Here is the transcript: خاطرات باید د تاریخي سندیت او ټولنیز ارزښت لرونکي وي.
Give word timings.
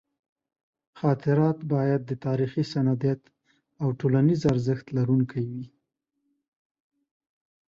خاطرات 0.99 1.57
باید 1.73 2.01
د 2.05 2.11
تاریخي 2.25 2.63
سندیت 2.73 3.21
او 3.81 3.87
ټولنیز 3.99 4.41
ارزښت 4.51 4.85
لرونکي 4.97 5.41
وي. 5.51 5.65